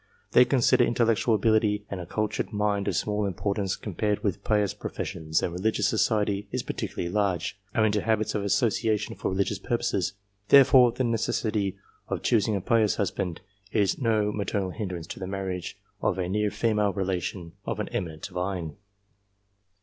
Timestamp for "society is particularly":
5.87-7.07